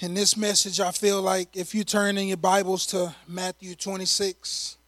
[0.00, 4.78] In this message, I feel like if you turn in your Bibles to Matthew 26,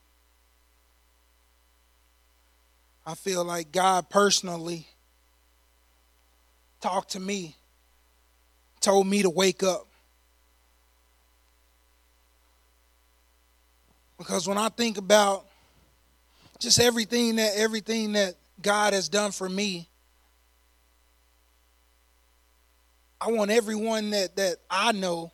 [3.05, 4.87] I feel like God personally
[6.81, 7.57] talked to me,
[8.81, 9.87] told me to wake up.
[14.17, 15.45] Because when I think about
[16.59, 19.91] just everything that everything that God has done for me,
[23.25, 25.31] I want everyone that, that I know,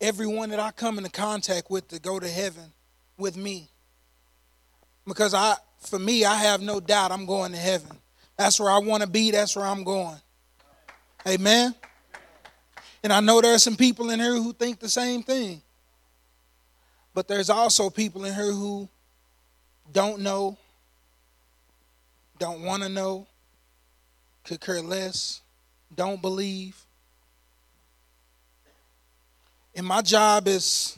[0.00, 2.72] everyone that I come into contact with to go to heaven
[3.18, 3.68] with me.
[5.04, 7.90] Because I for me, I have no doubt I'm going to heaven.
[8.36, 10.16] That's where I want to be, that's where I'm going.
[11.26, 11.74] Amen.
[13.02, 15.62] And I know there are some people in here who think the same thing.
[17.12, 18.88] But there's also people in here who
[19.92, 20.58] don't know,
[22.38, 23.26] don't want to know,
[24.44, 25.40] could care less,
[25.94, 26.76] don't believe.
[29.74, 30.96] And my job is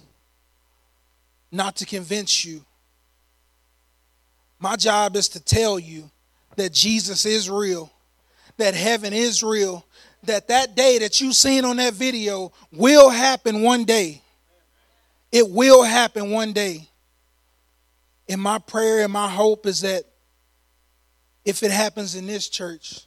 [1.50, 2.64] not to convince you.
[4.58, 6.10] My job is to tell you
[6.56, 7.90] that Jesus is real,
[8.56, 9.86] that heaven is real,
[10.24, 14.22] that that day that you've seen on that video will happen one day.
[15.30, 16.88] It will happen one day.
[18.28, 20.04] And my prayer and my hope is that
[21.44, 23.05] if it happens in this church,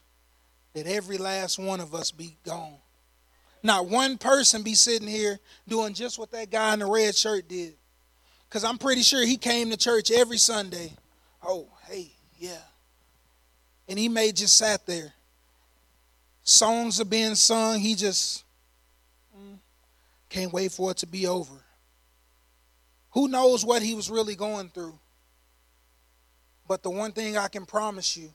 [0.74, 2.78] that every last one of us be gone.
[3.62, 7.48] Not one person be sitting here doing just what that guy in the red shirt
[7.48, 7.76] did.
[8.48, 10.94] Because I'm pretty sure he came to church every Sunday.
[11.44, 12.62] Oh, hey, yeah.
[13.88, 15.14] And he may just sat there.
[16.44, 17.80] Songs are being sung.
[17.80, 18.44] He just
[19.38, 19.58] mm,
[20.30, 21.54] can't wait for it to be over.
[23.12, 24.98] Who knows what he was really going through?
[26.68, 28.32] But the one thing I can promise you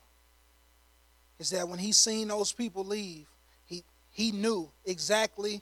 [1.39, 3.27] is that when he seen those people leave,
[3.67, 5.61] he he knew exactly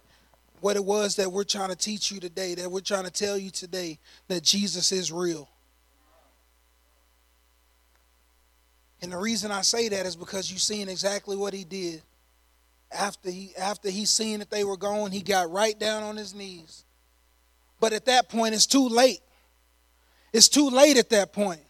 [0.60, 3.36] what it was that we're trying to teach you today, that we're trying to tell
[3.36, 5.48] you today that Jesus is real.
[9.02, 12.02] And the reason I say that is because you've seen exactly what he did.
[12.92, 16.34] After he after he seen that they were going, he got right down on his
[16.34, 16.84] knees.
[17.80, 19.20] But at that point, it's too late.
[20.32, 21.62] It's too late at that point.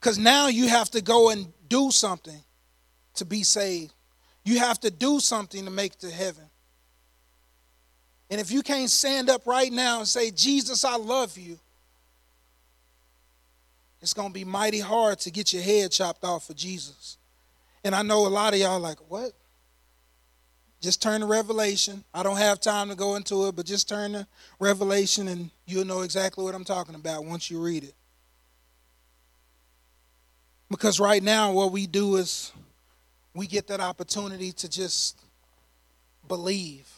[0.00, 2.38] Because now you have to go and do something
[3.14, 3.94] to be saved.
[4.44, 6.44] You have to do something to make it to heaven.
[8.30, 11.58] And if you can't stand up right now and say, Jesus, I love you,
[14.02, 17.16] it's going to be mighty hard to get your head chopped off for Jesus.
[17.84, 19.32] And I know a lot of y'all like, what?
[20.82, 22.04] Just turn to Revelation.
[22.12, 24.26] I don't have time to go into it, but just turn to
[24.58, 27.94] Revelation and you'll know exactly what I'm talking about once you read it.
[30.72, 32.50] Because right now, what we do is
[33.34, 35.20] we get that opportunity to just
[36.26, 36.88] believe.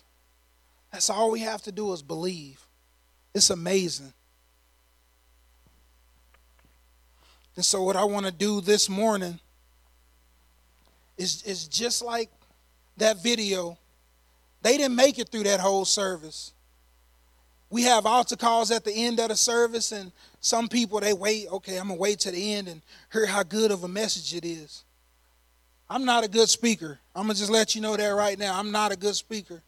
[0.93, 2.65] That's all we have to do is believe.
[3.35, 4.13] It's amazing.
[7.57, 9.41] And so, what I want to do this morning
[11.19, 12.31] is, is just like
[12.97, 13.77] that video.
[14.63, 16.53] They didn't make it through that whole service.
[17.71, 21.49] We have altar calls at the end of the service, and some people they wait,
[21.51, 22.83] okay, I'm gonna wait to the end and
[23.13, 24.85] hear how good of a message it is.
[25.89, 26.99] I'm not a good speaker.
[27.15, 28.59] I'm to just let you know that right now.
[28.59, 29.63] I'm not a good speaker.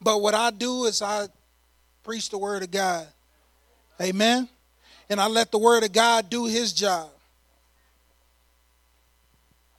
[0.00, 1.28] But what I do is I
[2.04, 3.06] preach the word of God.
[4.00, 4.48] Amen.
[5.10, 7.10] And I let the word of God do his job.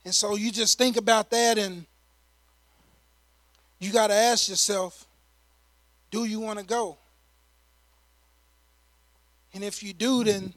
[0.04, 1.86] And so you just think about that and
[3.78, 5.06] you got to ask yourself
[6.10, 6.98] do you want to go?
[9.52, 10.52] And if you do, then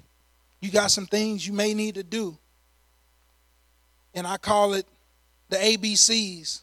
[0.62, 2.38] you got some things you may need to do.
[4.14, 4.86] And I call it
[5.50, 6.62] the ABCs.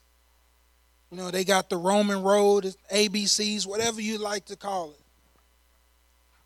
[1.10, 5.00] You know, they got the Roman road, ABCs, whatever you like to call it.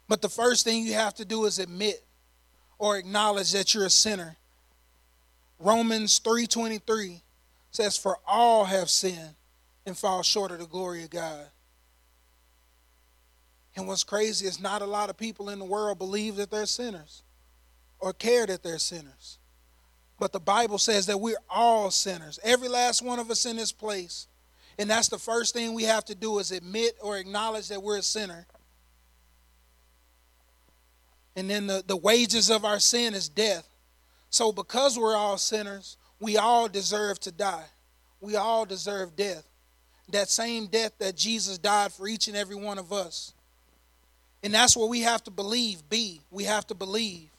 [0.08, 2.02] But the first thing you have to do is admit
[2.78, 4.36] or acknowledge that you're a sinner.
[5.58, 7.22] Romans 3:23
[7.70, 9.34] says for all have sinned
[9.86, 11.46] and fall short of the glory of God.
[13.76, 16.66] And what's crazy is not a lot of people in the world believe that they're
[16.66, 17.22] sinners
[17.98, 19.38] or care that they're sinners.
[20.18, 23.72] But the Bible says that we're all sinners, every last one of us in this
[23.72, 24.28] place.
[24.78, 27.98] And that's the first thing we have to do is admit or acknowledge that we're
[27.98, 28.46] a sinner.
[31.36, 33.68] And then the, the wages of our sin is death.
[34.30, 37.66] So because we're all sinners, we all deserve to die.
[38.20, 39.46] We all deserve death.
[40.10, 43.32] That same death that Jesus died for each and every one of us.
[44.44, 46.20] And that's what we have to believe, be.
[46.30, 47.30] We have to believe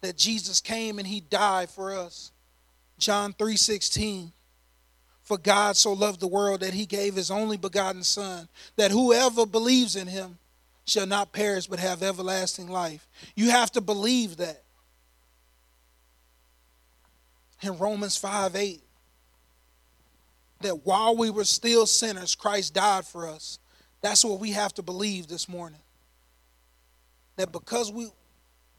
[0.00, 2.32] that Jesus came and he died for us.
[2.98, 4.32] John 3:16.
[5.22, 8.46] For God so loved the world that he gave his only begotten Son,
[8.76, 10.38] that whoever believes in him
[10.84, 13.08] shall not perish but have everlasting life.
[13.34, 14.62] You have to believe that.
[17.62, 18.82] In Romans 5 8,
[20.60, 23.58] that while we were still sinners, Christ died for us.
[24.04, 25.80] That's what we have to believe this morning.
[27.36, 28.08] That because we,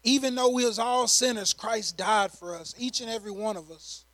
[0.04, 3.72] even though we was all sinners, Christ died for us, each and every one of
[3.72, 4.06] us.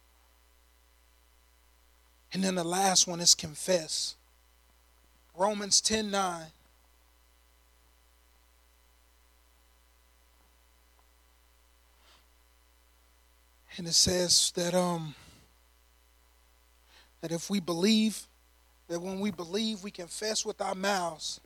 [2.31, 4.15] And then the last one is confess.
[5.35, 6.43] Romans 10 9.
[13.75, 15.13] And it says that um
[17.19, 18.27] that if we believe,
[18.91, 21.39] that when we believe, we confess with our mouths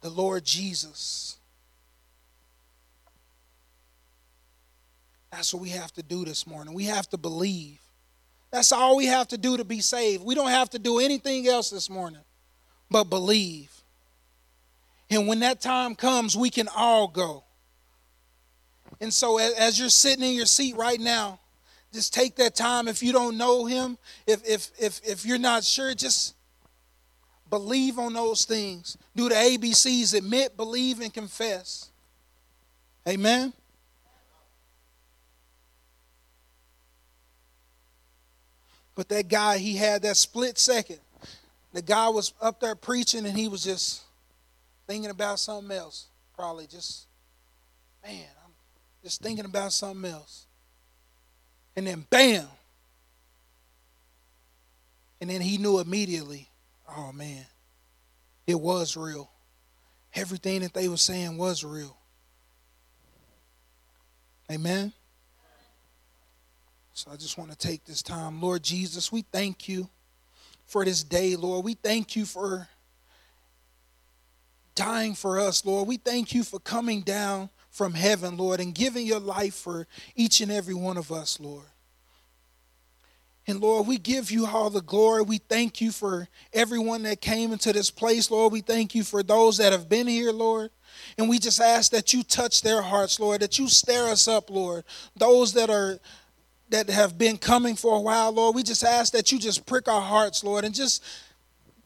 [0.00, 1.36] the Lord Jesus.
[5.30, 6.72] That's what we have to do this morning.
[6.72, 7.78] We have to believe.
[8.50, 10.24] That's all we have to do to be saved.
[10.24, 12.22] We don't have to do anything else this morning
[12.90, 13.82] but believe.
[15.10, 17.44] And when that time comes, we can all go.
[18.98, 21.38] And so, as you're sitting in your seat right now,
[21.92, 22.88] just take that time.
[22.88, 26.34] If you don't know Him, if if if if you're not sure, just
[27.50, 28.96] believe on those things.
[29.14, 31.90] Do the ABCs: admit, believe, and confess.
[33.06, 33.52] Amen.
[38.94, 40.98] But that guy, he had that split second.
[41.72, 44.02] The guy was up there preaching and he was just
[44.86, 46.08] thinking about something else.
[46.36, 47.06] Probably just,
[48.04, 48.52] man, I'm
[49.02, 50.46] just thinking about something else.
[51.76, 52.46] And then bam.
[55.20, 56.48] And then he knew immediately,
[56.96, 57.46] oh man,
[58.46, 59.30] it was real.
[60.14, 61.96] Everything that they were saying was real.
[64.50, 64.92] Amen.
[66.92, 68.42] So I just want to take this time.
[68.42, 69.88] Lord Jesus, we thank you
[70.66, 71.64] for this day, Lord.
[71.64, 72.68] We thank you for
[74.74, 75.88] dying for us, Lord.
[75.88, 80.40] We thank you for coming down from heaven, Lord, and giving your life for each
[80.40, 81.64] and every one of us, Lord.
[83.46, 85.22] And Lord, we give you all the glory.
[85.22, 88.52] We thank you for everyone that came into this place, Lord.
[88.52, 90.70] We thank you for those that have been here, Lord.
[91.18, 94.48] And we just ask that you touch their hearts, Lord, that you stir us up,
[94.48, 94.84] Lord.
[95.16, 95.98] Those that are
[96.68, 98.54] that have been coming for a while, Lord.
[98.54, 101.02] We just ask that you just prick our hearts, Lord, and just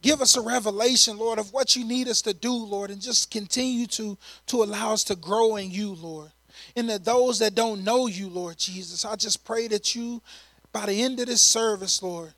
[0.07, 3.33] give us a revelation, Lord, of what you need us to do, Lord, and just
[3.33, 4.17] continue to,
[4.47, 6.31] to allow us to grow in you, Lord.
[6.77, 10.23] And that those that don't know you, Lord Jesus, I just pray that you,
[10.73, 12.33] by the end of this service, Lord,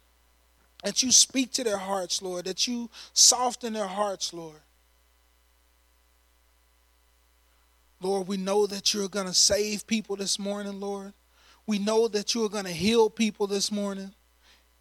[0.82, 4.60] that you speak to their hearts, Lord, that you soften their hearts, Lord.
[8.00, 11.12] Lord, we know that you're going to save people this morning, Lord.
[11.66, 14.12] We know that you are going to heal people this morning.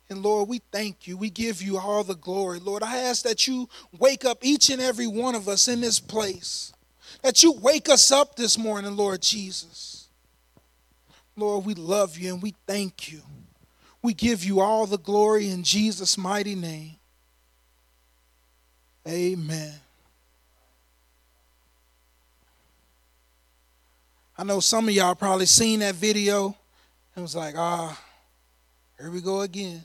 [0.10, 1.18] And Lord, we thank you.
[1.18, 2.60] We give you all the glory.
[2.60, 3.68] Lord, I ask that you
[4.00, 6.74] wake up each and every one of us in this place.
[7.24, 10.08] That you wake us up this morning, Lord Jesus.
[11.36, 13.22] Lord, we love you and we thank you.
[14.02, 16.96] We give you all the glory in Jesus' mighty name.
[19.08, 19.74] Amen.
[24.38, 26.56] I know some of y'all probably seen that video
[27.18, 28.00] it was like, ah,
[29.00, 29.84] here we go again.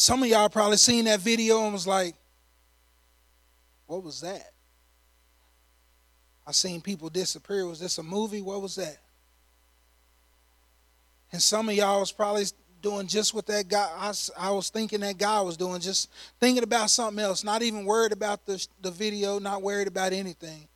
[0.00, 2.14] Some of y'all probably seen that video and was like,
[3.86, 4.50] what was that?
[6.46, 7.66] I seen people disappear.
[7.66, 8.40] Was this a movie?
[8.40, 8.96] What was that?
[11.32, 12.46] And some of y'all was probably
[12.80, 16.08] doing just what that guy, I, I was thinking that guy was doing, just
[16.40, 20.66] thinking about something else, not even worried about the, the video, not worried about anything.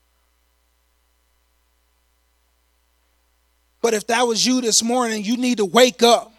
[3.80, 6.30] But if that was you this morning, you need to wake up.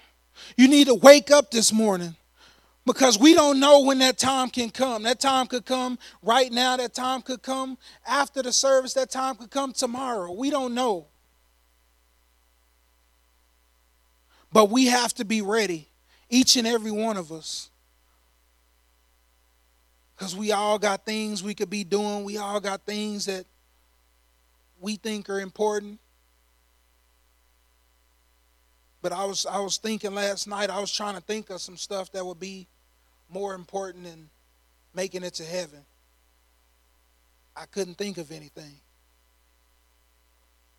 [0.55, 2.15] You need to wake up this morning
[2.85, 5.03] because we don't know when that time can come.
[5.03, 7.77] That time could come right now, that time could come
[8.07, 10.31] after the service, that time could come tomorrow.
[10.31, 11.07] We don't know.
[14.53, 15.89] But we have to be ready,
[16.29, 17.69] each and every one of us.
[20.15, 23.45] Because we all got things we could be doing, we all got things that
[24.79, 25.99] we think are important.
[29.01, 31.77] But I was I was thinking last night, I was trying to think of some
[31.77, 32.67] stuff that would be
[33.29, 34.29] more important than
[34.93, 35.85] making it to heaven.
[37.55, 38.75] I couldn't think of anything.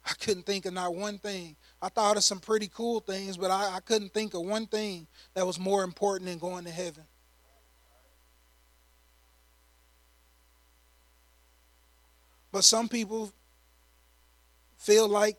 [0.04, 1.56] I couldn't think of not one thing.
[1.82, 5.06] I thought of some pretty cool things, but I, I couldn't think of one thing
[5.34, 7.04] that was more important than going to heaven.
[12.52, 13.32] But some people
[14.78, 15.36] feel like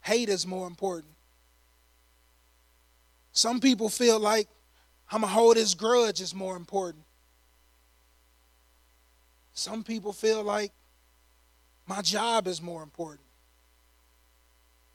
[0.00, 1.12] hate is more important.
[3.32, 4.48] Some people feel like
[5.10, 7.04] I'm going to hold this grudge is more important.
[9.54, 10.72] Some people feel like
[11.86, 13.26] my job is more important.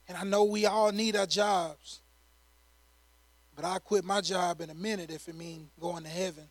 [0.08, 2.00] And I know we all need our jobs.
[3.56, 6.44] But I quit my job in a minute if it means going to heaven.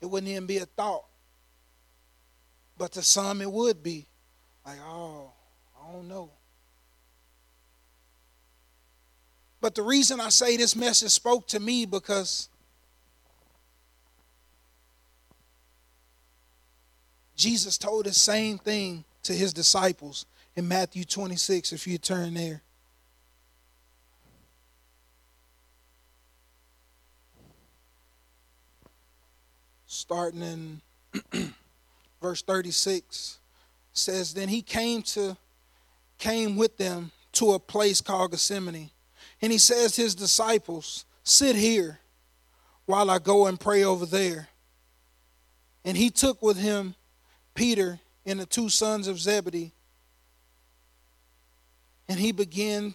[0.00, 1.04] It wouldn't even be a thought.
[2.76, 4.06] But to some it would be.
[4.66, 5.30] Like, oh,
[5.78, 6.30] I don't know.
[9.64, 12.50] But the reason I say this message spoke to me because
[17.34, 22.60] Jesus told the same thing to his disciples in Matthew 26, if you turn there.
[29.86, 30.42] Starting
[31.32, 31.54] in
[32.20, 33.38] verse 36
[33.94, 35.38] says, Then he came to
[36.18, 38.90] came with them to a place called Gethsemane.
[39.44, 42.00] And he says his disciples, Sit here
[42.86, 44.48] while I go and pray over there.
[45.84, 46.94] And he took with him
[47.54, 49.74] Peter and the two sons of Zebedee.
[52.08, 52.94] And he began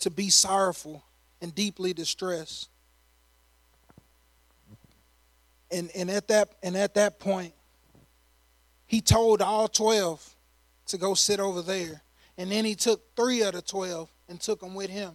[0.00, 1.02] to be sorrowful
[1.40, 2.68] and deeply distressed.
[5.70, 7.54] And, and at that and at that point,
[8.84, 10.36] he told all 12
[10.88, 12.02] to go sit over there.
[12.36, 15.12] And then he took three of the 12 and took them with him.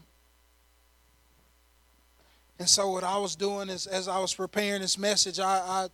[2.59, 5.87] And so what I was doing is as I was preparing this message, I, I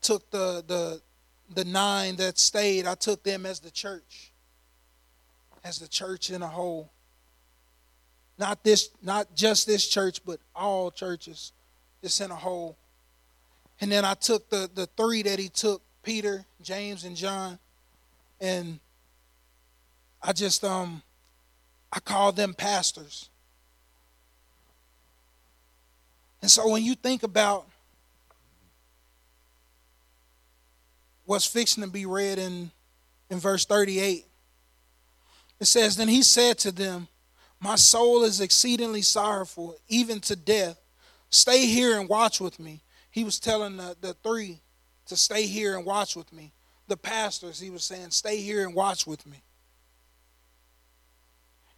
[0.00, 1.02] took the the
[1.54, 4.32] the nine that stayed, I took them as the church.
[5.62, 6.90] As the church in a whole.
[8.38, 11.52] Not this not just this church, but all churches.
[12.02, 12.76] Just in a whole.
[13.80, 17.58] And then I took the the three that he took, Peter, James, and John,
[18.40, 18.78] and
[20.22, 21.02] I just um
[21.92, 23.30] I called them pastors.
[26.44, 27.64] And so when you think about
[31.24, 32.70] what's fixing to be read in,
[33.30, 34.26] in verse 38.
[35.58, 37.08] It says, Then he said to them,
[37.60, 40.78] My soul is exceedingly sorrowful, even to death.
[41.30, 42.82] Stay here and watch with me.
[43.10, 44.60] He was telling the, the three
[45.06, 46.52] to stay here and watch with me.
[46.88, 49.42] The pastors, he was saying, Stay here and watch with me.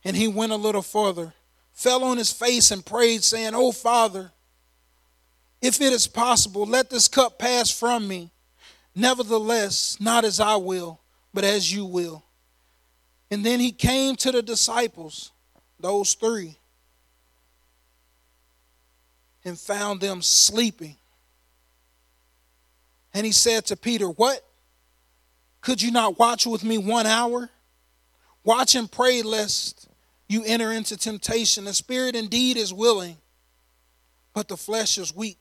[0.02, 1.34] And he went a little further,
[1.72, 4.32] fell on his face and prayed, saying, Oh, Father,
[5.66, 8.30] if it is possible, let this cup pass from me.
[8.94, 11.00] Nevertheless, not as I will,
[11.34, 12.24] but as you will.
[13.30, 15.32] And then he came to the disciples,
[15.80, 16.56] those three,
[19.44, 20.96] and found them sleeping.
[23.12, 24.42] And he said to Peter, What?
[25.60, 27.50] Could you not watch with me one hour?
[28.44, 29.88] Watch and pray lest
[30.28, 31.64] you enter into temptation.
[31.64, 33.16] The spirit indeed is willing,
[34.32, 35.38] but the flesh is weak.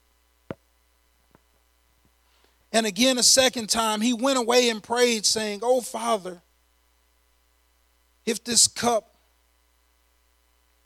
[2.75, 6.41] And again, a second time, he went away and prayed, saying, Oh, Father,
[8.25, 9.15] if this cup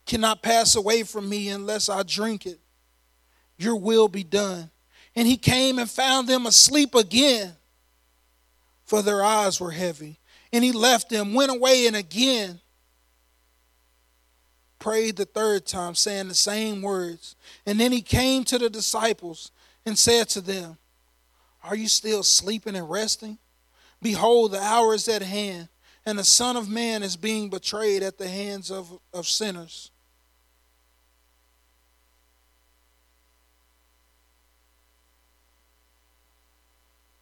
[0.06, 2.60] cannot pass away from me unless I drink it,
[3.58, 4.70] your will be done.
[5.16, 7.56] And he came and found them asleep again,
[8.84, 10.20] for their eyes were heavy.
[10.52, 12.60] And he left them, went away, and again
[14.78, 17.34] prayed the third time, saying the same words.
[17.66, 19.50] And then he came to the disciples
[19.84, 20.78] and said to them,
[21.62, 23.38] are you still sleeping and resting?
[24.02, 25.68] Behold, the hour is at hand,
[26.06, 29.90] and the Son of Man is being betrayed at the hands of, of sinners.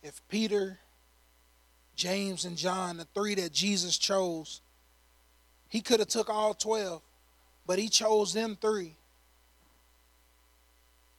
[0.02, 0.78] If Peter,
[1.96, 4.60] James, and John, the three that Jesus chose,
[5.68, 7.02] he could have took all 12,
[7.66, 8.94] but he chose them three.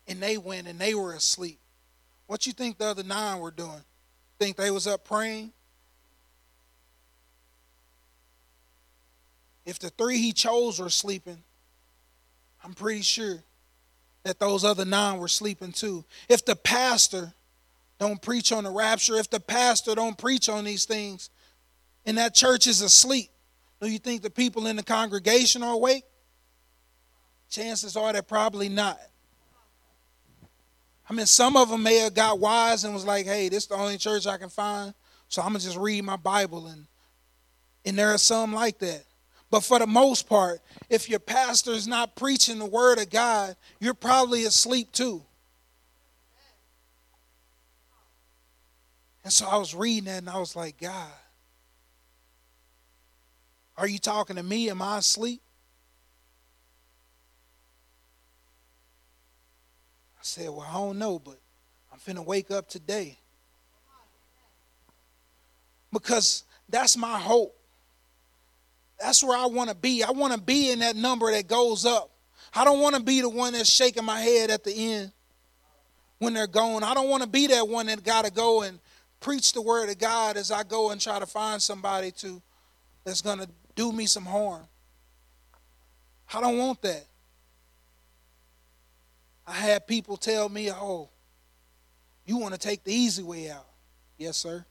[0.08, 1.60] And they went and they were asleep.
[2.30, 3.82] What you think the other nine were doing?
[4.38, 5.52] Think they was up praying?
[9.66, 11.40] If the three he chose were sleeping,
[12.64, 13.40] I'm pretty sure
[14.22, 16.06] that those other nine were sleeping too.
[16.30, 17.34] If the pastor
[18.00, 21.32] don't preach on the rapture, if the pastor don't preach on these things,
[22.06, 23.32] and that church is asleep,
[23.82, 26.04] do you think the people in the congregation are awake?
[27.50, 29.00] Chances are they're probably not.
[31.10, 33.70] I mean, some of them may have got wise and was like, hey, this is
[33.70, 34.94] the only church I can find,
[35.28, 36.68] so I'm going to just read my Bible.
[36.68, 36.86] And,
[37.84, 39.06] and there are some like that.
[39.50, 43.56] But for the most part, if your pastor is not preaching the word of God,
[43.80, 45.24] you're probably asleep too.
[49.24, 51.12] And so I was reading that and I was like, God,
[53.78, 54.70] are you talking to me?
[54.70, 55.42] Am I asleep?
[60.30, 61.40] Said, Well, I don't know, but
[61.92, 63.18] I'm finna wake up today.
[65.92, 67.56] Because that's my hope.
[69.00, 70.04] That's where I want to be.
[70.04, 72.12] I want to be in that number that goes up.
[72.54, 75.12] I don't want to be the one that's shaking my head at the end
[76.20, 76.84] when they're gone.
[76.84, 78.80] I don't want to be that one that got to go and
[79.20, 82.42] preach the word of God as I go and try to find somebody to
[83.04, 84.64] that's to do me some harm.
[86.34, 87.06] I don't want that.
[89.50, 91.10] I had people tell me, "Oh,
[92.26, 93.68] you want to take the easy way out."
[94.18, 94.64] Yes, sir.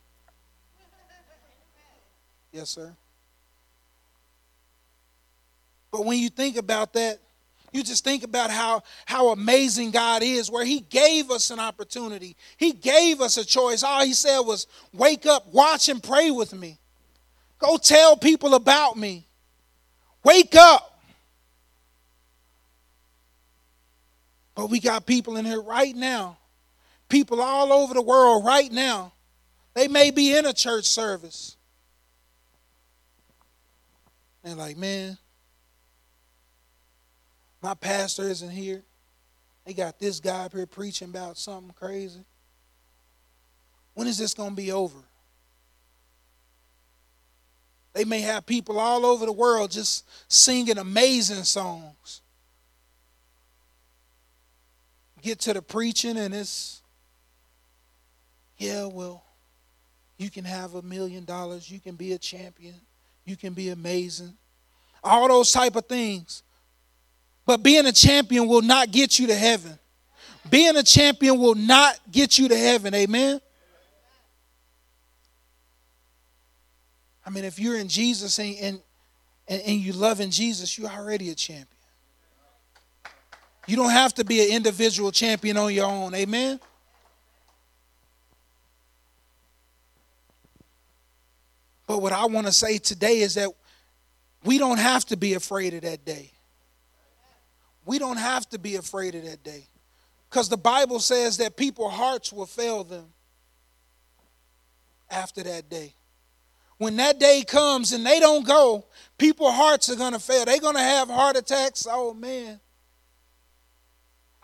[2.52, 2.94] Yes, sir.
[5.90, 7.18] But when you think about that,
[7.72, 12.36] you just think about how, how amazing God is, where He gave us an opportunity.
[12.56, 13.82] He gave us a choice.
[13.82, 16.78] All He said was, Wake up, watch, and pray with me.
[17.58, 19.26] Go tell people about me.
[20.22, 20.87] Wake up.
[24.58, 26.36] But we got people in here right now,
[27.08, 29.12] people all over the world right now.
[29.72, 31.56] They may be in a church service.
[34.42, 35.16] They're like, man,
[37.62, 38.82] my pastor isn't here.
[39.64, 42.24] They got this guy up here preaching about something crazy.
[43.94, 44.98] When is this going to be over?
[47.92, 52.22] They may have people all over the world just singing amazing songs.
[55.22, 56.82] Get to the preaching, and it's,
[58.56, 59.24] yeah, well,
[60.16, 62.74] you can have a million dollars, you can be a champion,
[63.24, 64.34] you can be amazing.
[65.02, 66.42] All those type of things.
[67.46, 69.78] But being a champion will not get you to heaven.
[70.50, 72.94] Being a champion will not get you to heaven.
[72.94, 73.40] Amen.
[77.24, 78.80] I mean, if you're in Jesus and,
[79.48, 81.66] and, and you love in Jesus, you're already a champion.
[83.68, 86.14] You don't have to be an individual champion on your own.
[86.14, 86.58] Amen.
[91.86, 93.50] But what I want to say today is that
[94.42, 96.32] we don't have to be afraid of that day.
[97.84, 99.66] We don't have to be afraid of that day.
[100.30, 103.06] Because the Bible says that people's hearts will fail them
[105.10, 105.92] after that day.
[106.78, 108.86] When that day comes and they don't go,
[109.18, 110.46] people's hearts are going to fail.
[110.46, 111.86] They're going to have heart attacks.
[111.90, 112.60] Oh, man.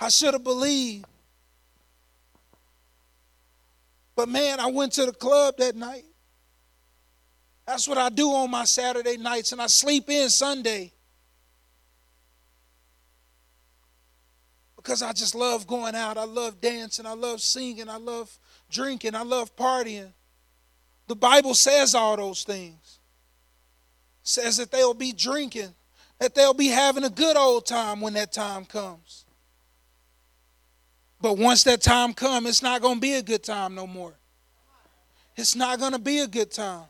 [0.05, 1.07] I should have believed.
[4.15, 6.05] But man, I went to the club that night.
[7.67, 10.93] That's what I do on my Saturday nights, and I sleep in Sunday.
[14.85, 16.19] because I just love going out.
[16.19, 17.07] I love dancing.
[17.07, 17.89] I love singing.
[17.89, 18.39] I love
[18.71, 19.15] drinking.
[19.15, 20.13] I love partying.
[21.07, 22.99] The Bible says all those things.
[24.23, 25.75] It says that they'll be drinking,
[26.19, 29.24] that they'll be having a good old time when that time comes.
[31.25, 34.13] But once that time comes, it's not going to be a good time no more.
[35.39, 36.85] It's not going to be a good time.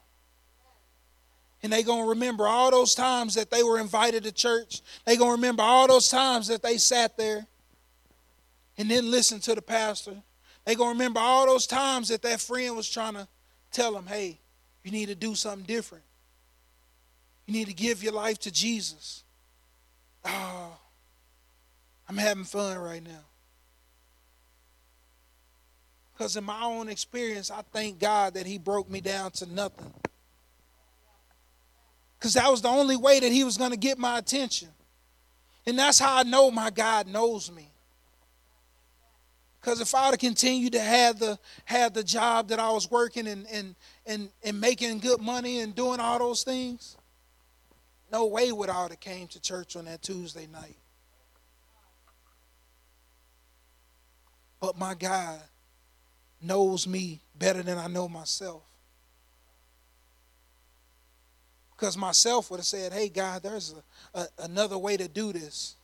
[1.62, 4.80] And they're going to remember all those times that they were invited to church.
[5.04, 7.46] They're going to remember all those times that they sat there
[8.76, 10.16] and then listen to the pastor.
[10.64, 13.28] They're going to remember all those times that that friend was trying to
[13.70, 14.40] tell them, hey,
[14.82, 16.02] you need to do something different.
[17.46, 19.22] You need to give your life to Jesus.
[20.24, 20.76] Oh,
[22.08, 23.22] I'm having fun right now.
[26.14, 29.92] Because in my own experience, I thank God that He broke me down to nothing.
[32.18, 34.68] Because that was the only way that He was going to get my attention.
[35.66, 37.68] And that's how I know my God knows me.
[39.60, 43.26] Because if I'd have continued to have the have the job that I was working
[43.26, 43.74] and and
[44.06, 46.98] and, and making good money and doing all those things,
[48.12, 50.76] no way would I have came to church on that Tuesday night.
[54.60, 55.40] But my God
[56.44, 58.62] knows me better than I know myself.
[61.76, 63.74] Because myself would have said, hey, God, there's
[64.14, 65.76] a, a, another way to do this.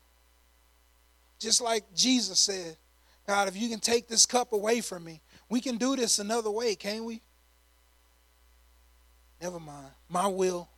[1.38, 2.76] Just like Jesus said,
[3.26, 6.50] God, if you can take this cup away from me, we can do this another
[6.50, 7.20] way, can't we?
[9.40, 9.90] Never mind.
[10.08, 10.68] My will,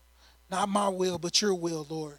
[0.51, 2.19] not my will, but your will, Lord.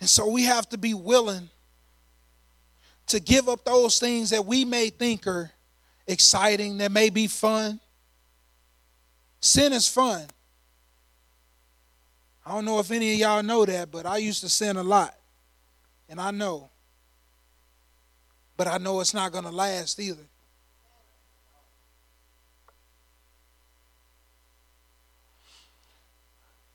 [0.00, 1.50] And so we have to be willing
[3.10, 5.50] to give up those things that we may think are
[6.06, 7.80] exciting, that may be fun.
[9.40, 10.26] Sin is fun.
[12.44, 14.82] I don't know if any of y'all know that, but I used to sin a
[14.82, 15.14] lot.
[16.08, 16.70] And I know.
[18.56, 20.26] But I know it's not going to last either.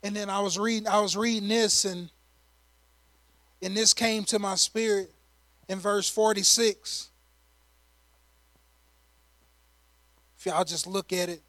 [0.03, 2.09] And then I was reading I was reading this and
[3.61, 5.11] And this came to my spirit
[5.67, 7.09] in verse 46.
[10.37, 11.41] If y'all just look at it,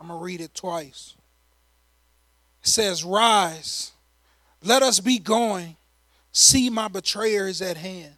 [0.00, 1.14] I'm going to read it twice.
[2.62, 3.92] It says, Rise,
[4.62, 5.76] let us be going.
[6.32, 8.14] See, my betrayer is at hand.
[8.14, 8.16] I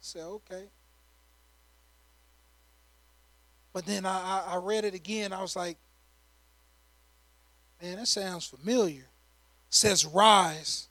[0.00, 0.64] said, Okay.
[3.72, 5.32] But then I, I read it again.
[5.32, 5.76] I was like,
[7.80, 9.02] man, that sounds familiar.
[9.02, 9.06] It
[9.70, 10.88] says, Rise.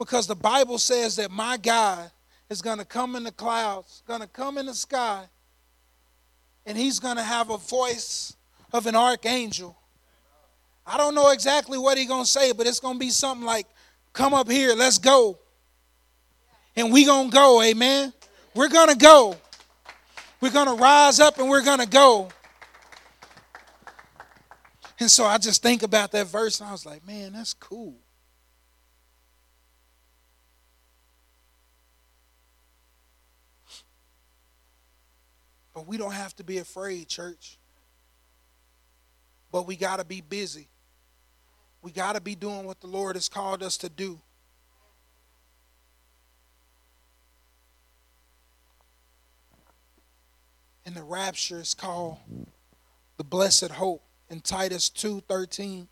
[0.00, 2.10] Because the Bible says that my God
[2.48, 5.26] is going to come in the clouds, going to come in the sky,
[6.64, 8.34] and he's going to have a voice
[8.72, 9.76] of an archangel.
[10.86, 13.46] I don't know exactly what he's going to say, but it's going to be something
[13.46, 13.66] like,
[14.12, 15.38] Come up here, let's go.
[16.74, 18.12] And we going to go, amen.
[18.54, 19.36] We're going to go.
[20.40, 22.28] We're going to rise up and we're going to go.
[24.98, 27.99] And so I just think about that verse and I was like, man, that's cool.
[35.80, 37.56] But we don't have to be afraid, church.
[39.50, 40.68] But we got to be busy.
[41.80, 44.20] We got to be doing what the Lord has called us to do.
[50.84, 52.18] And the rapture is called
[53.16, 55.86] the blessed hope in Titus 2:13.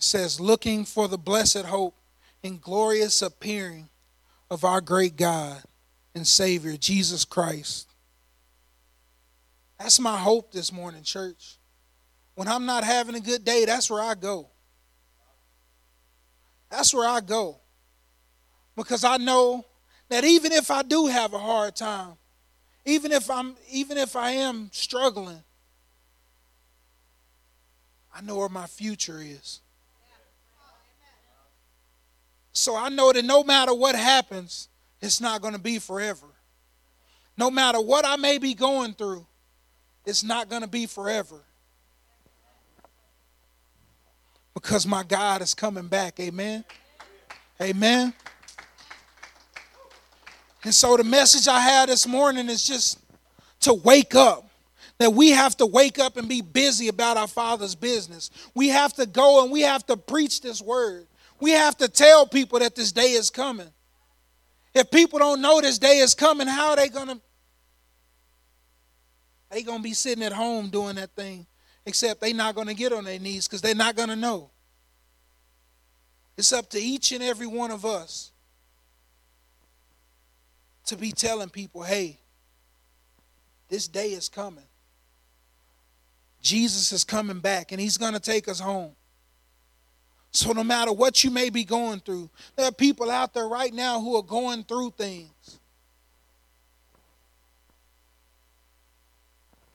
[0.00, 1.94] Says, looking for the blessed hope
[2.42, 3.90] and glorious appearing
[4.50, 5.62] of our great God
[6.18, 7.88] and Savior, Jesus Christ.
[9.78, 11.56] That's my hope this morning, church.
[12.34, 14.48] When I'm not having a good day, that's where I go.
[16.70, 17.60] That's where I go.
[18.76, 19.64] Because I know
[20.08, 22.14] that even if I do have a hard time,
[22.84, 25.42] even if I'm even if I am struggling,
[28.14, 29.60] I know where my future is.
[32.52, 34.68] So I know that no matter what happens,
[35.00, 36.26] it's not going to be forever.
[37.36, 39.26] No matter what I may be going through,
[40.04, 41.40] it's not going to be forever.
[44.54, 46.18] Because my God is coming back.
[46.18, 46.64] Amen.
[47.60, 48.12] Amen.
[50.64, 52.98] And so the message I had this morning is just
[53.60, 54.46] to wake up.
[54.98, 58.32] That we have to wake up and be busy about our Father's business.
[58.56, 61.06] We have to go and we have to preach this word.
[61.38, 63.68] We have to tell people that this day is coming.
[64.78, 67.20] If people don't know this day is coming, how are they gonna
[69.50, 71.46] they gonna be sitting at home doing that thing?
[71.84, 74.50] Except they not gonna get on their knees because they're not gonna know.
[76.36, 78.30] It's up to each and every one of us
[80.86, 82.18] to be telling people, hey,
[83.68, 84.64] this day is coming.
[86.40, 88.92] Jesus is coming back and he's going to take us home.
[90.38, 93.74] So, no matter what you may be going through, there are people out there right
[93.74, 95.58] now who are going through things.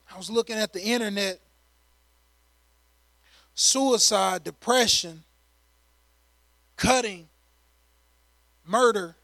[0.10, 1.42] I was looking at the internet
[3.54, 5.26] suicide, depression,
[6.78, 7.28] cutting,
[8.66, 9.18] murder.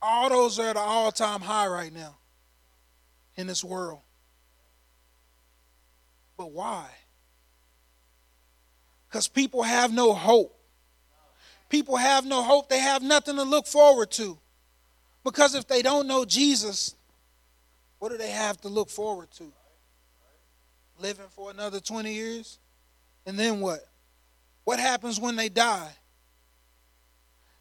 [0.00, 2.16] All those are at an all time high right now
[3.36, 4.00] in this world.
[6.38, 6.86] But why?
[9.10, 10.56] Because people have no hope.
[11.68, 12.68] People have no hope.
[12.68, 14.38] They have nothing to look forward to.
[15.24, 16.94] Because if they don't know Jesus,
[17.98, 19.52] what do they have to look forward to?
[21.00, 22.58] Living for another 20 years?
[23.26, 23.80] And then what?
[24.64, 25.90] What happens when they die?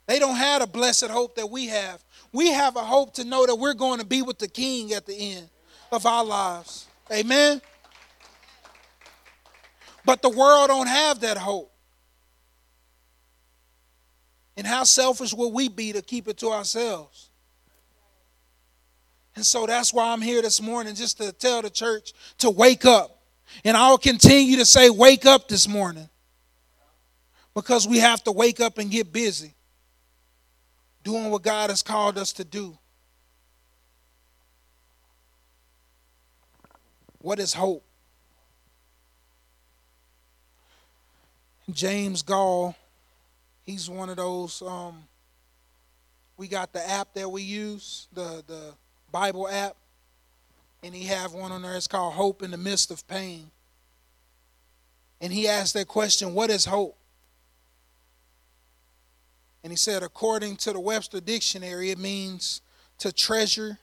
[0.06, 2.04] They don't have a blessed hope that we have.
[2.32, 5.06] We have a hope to know that we're going to be with the King at
[5.06, 5.50] the end
[5.92, 6.88] of our lives.
[7.12, 7.62] Amen.
[10.10, 11.72] But the world don't have that hope.
[14.58, 17.30] And how selfish will we be to keep it to ourselves?
[19.36, 22.86] And so that's why I'm here this morning just to tell the church to wake
[22.86, 23.22] up.
[23.64, 26.10] And I'll continue to say, wake up this morning.
[27.54, 29.54] Because we have to wake up and get busy
[31.04, 32.76] doing what God has called us to do.
[37.20, 37.86] What is hope?
[41.74, 42.76] James Gall.
[43.66, 44.62] he's one of those.
[44.62, 45.04] Um,
[46.38, 48.74] we got the app that we use, the the
[49.12, 49.76] Bible app,
[50.84, 51.76] and he have one on there.
[51.76, 53.52] It's called Hope in the Midst of Pain.
[55.22, 56.96] And he asked that question, "What is hope?"
[59.64, 62.62] And he said, according to the Webster Dictionary, it means
[63.00, 63.78] to treasure,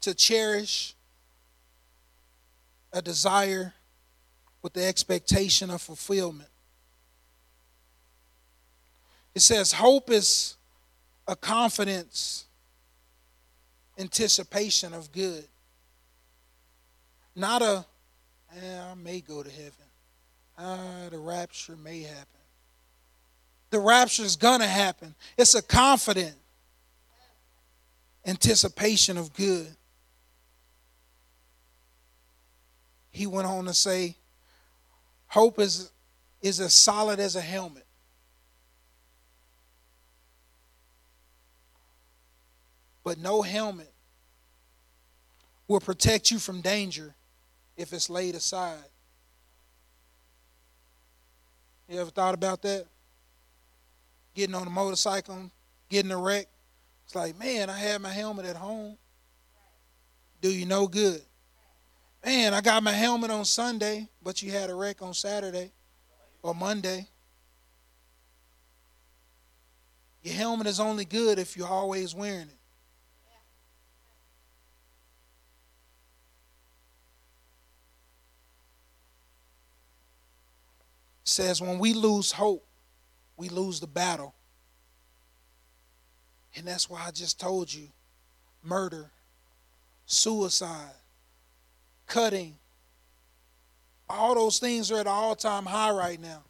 [0.00, 0.94] to cherish,
[2.92, 3.74] a desire,
[4.62, 6.48] with the expectation of fulfillment.
[9.36, 10.56] It says, Hope is
[11.28, 12.46] a confidence,
[13.98, 15.44] anticipation of good.
[17.34, 17.84] Not a,
[18.56, 19.72] eh, I may go to heaven.
[20.56, 22.40] Ah, the rapture may happen.
[23.68, 25.14] The rapture is going to happen.
[25.36, 26.36] It's a confident
[28.24, 29.68] anticipation of good.
[33.10, 34.16] He went on to say,
[35.26, 35.90] Hope is,
[36.40, 37.85] is as solid as a helmet.
[43.06, 43.92] But no helmet
[45.68, 47.14] will protect you from danger
[47.76, 48.82] if it's laid aside.
[51.88, 52.86] You ever thought about that?
[54.34, 55.52] Getting on a motorcycle,
[55.88, 56.48] getting a wreck.
[57.04, 58.98] It's like, man, I had my helmet at home.
[60.40, 61.22] Do you no good?
[62.24, 65.70] Man, I got my helmet on Sunday, but you had a wreck on Saturday
[66.42, 67.06] or Monday.
[70.24, 72.55] Your helmet is only good if you're always wearing it.
[81.26, 82.64] Says when we lose hope,
[83.36, 84.34] we lose the battle.
[86.56, 87.88] And that's why I just told you
[88.62, 89.10] murder,
[90.06, 90.94] suicide,
[92.06, 92.56] cutting,
[94.08, 96.42] all those things are at an all time high right now.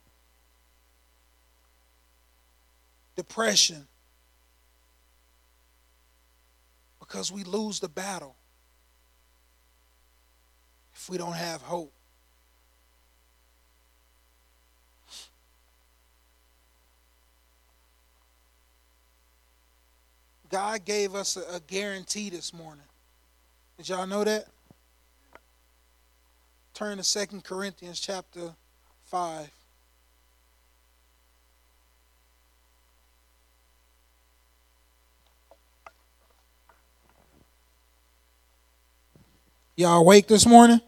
[3.16, 3.86] Depression.
[7.00, 8.36] Because we lose the battle
[10.94, 11.95] if we don't have hope.
[20.50, 22.84] God gave us a, a guarantee this morning.
[23.76, 24.46] Did y'all know that?
[26.74, 28.54] Turn to Second Corinthians chapter
[29.04, 29.50] 5.
[39.76, 40.80] Y'all awake this morning?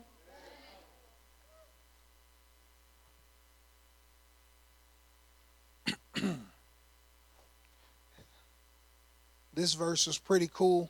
[9.58, 10.88] This verse was pretty cool.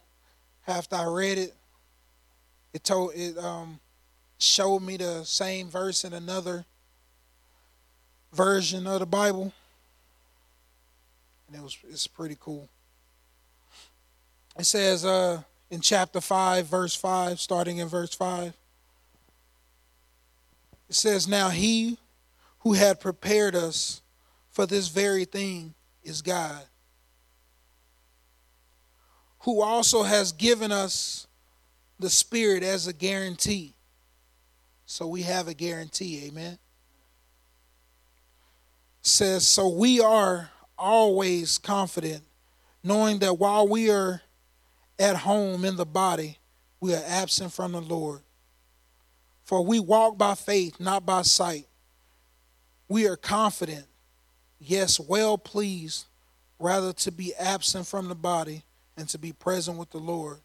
[0.66, 1.54] After I read it,
[2.74, 3.80] it told it um,
[4.36, 6.66] showed me the same verse in another
[8.30, 9.54] version of the Bible,
[11.46, 12.68] and it was it's pretty cool.
[14.58, 18.52] It says uh, in chapter five, verse five, starting in verse five.
[20.90, 21.96] It says, "Now he
[22.60, 24.02] who had prepared us
[24.50, 25.72] for this very thing
[26.04, 26.60] is God."
[29.40, 31.26] Who also has given us
[31.98, 33.74] the Spirit as a guarantee.
[34.86, 36.58] So we have a guarantee, amen.
[39.02, 42.22] says, so we are always confident,
[42.82, 44.22] knowing that while we are
[44.98, 46.38] at home in the body,
[46.80, 48.20] we are absent from the Lord.
[49.44, 51.66] For we walk by faith, not by sight.
[52.88, 53.86] We are confident,
[54.58, 56.06] yes, well pleased,
[56.58, 58.64] rather to be absent from the body
[58.98, 60.38] and to be present with the Lord.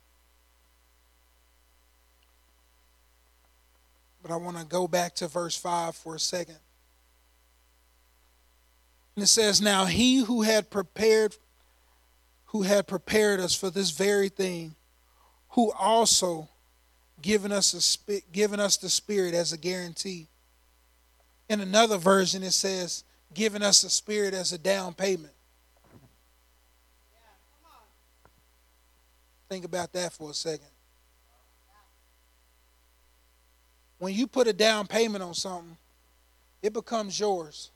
[4.21, 6.59] But I want to go back to verse 5 for a second.
[9.15, 11.35] And it says, Now he who had prepared
[12.47, 14.75] who had prepared us for this very thing,
[15.49, 16.47] who also
[17.19, 20.27] given us a given us the Spirit as a guarantee.
[21.49, 25.32] In another version, it says, giving us the Spirit as a down payment.
[29.53, 30.65] Think about that for a second.
[33.99, 35.77] When you put a down payment on something,
[36.63, 37.69] it becomes yours.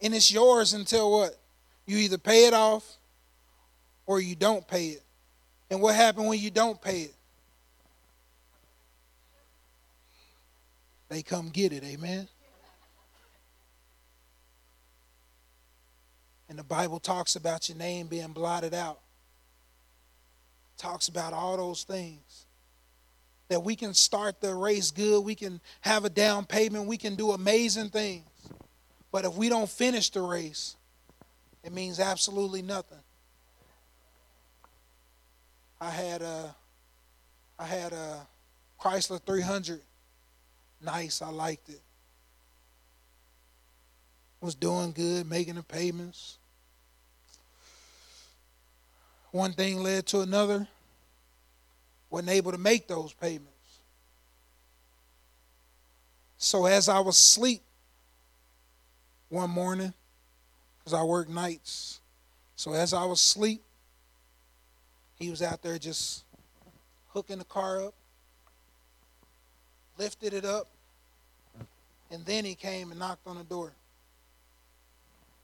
[0.00, 1.38] And it's yours until what?
[1.84, 2.96] You either pay it off
[4.06, 5.02] or you don't pay it.
[5.70, 7.14] And what happens when you don't pay it?
[11.10, 12.26] They come get it, amen?
[16.54, 19.00] And the Bible talks about your name being blotted out.
[20.78, 22.46] Talks about all those things.
[23.48, 27.16] That we can start the race good, we can have a down payment, we can
[27.16, 28.22] do amazing things.
[29.10, 30.76] But if we don't finish the race,
[31.64, 33.02] it means absolutely nothing.
[35.80, 36.54] I had a
[37.58, 38.28] I had a
[38.80, 39.80] Chrysler 300.
[40.80, 41.80] Nice, I liked it.
[44.40, 46.38] Was doing good, making the payments.
[49.34, 50.68] One thing led to another.
[52.08, 53.80] Wasn't able to make those payments.
[56.38, 57.60] So as I was asleep
[59.30, 59.92] one morning,
[60.78, 61.98] because I work nights,
[62.54, 63.60] so as I was asleep,
[65.16, 66.22] he was out there just
[67.08, 67.94] hooking the car up,
[69.98, 70.68] lifted it up,
[72.08, 73.72] and then he came and knocked on the door.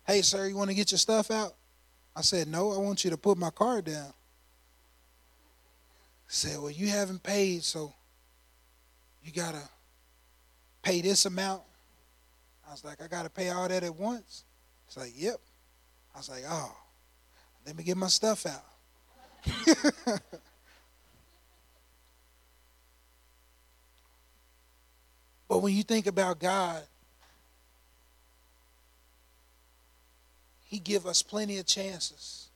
[0.07, 1.57] Hey, sir, you want to get your stuff out?
[2.15, 4.13] I said, No, I want you to put my card down.
[6.29, 7.93] He said, Well, you haven't paid, so
[9.25, 9.63] you got to
[10.83, 11.63] pay this amount.
[12.67, 14.45] I was like, I got to pay all that at once.
[14.87, 15.41] It's like, Yep.
[16.15, 16.75] I was like, Oh,
[17.67, 18.65] let me get my stuff out.
[25.49, 26.83] but when you think about God,
[30.71, 32.49] He give us plenty of chances.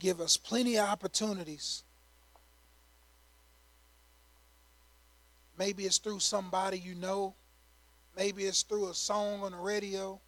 [0.00, 1.84] Give us plenty of opportunities.
[5.56, 7.34] Maybe it's through somebody you know.
[8.16, 10.20] Maybe it's through a song on the radio.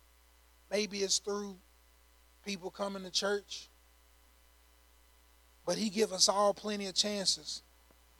[0.71, 1.57] Maybe it's through
[2.47, 3.69] people coming to church.
[5.67, 7.63] But he give us all plenty of chances.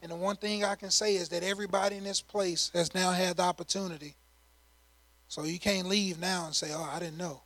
[0.03, 3.13] And the one thing I can say is that everybody in this place has now
[3.13, 4.17] had the opportunity.
[5.29, 7.43] So you can't leave now and say, oh, I didn't know.